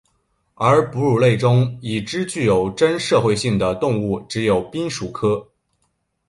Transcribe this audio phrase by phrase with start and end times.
[0.55, 5.47] 而哺乳类中已知具有真社会性的动物只有滨鼠科。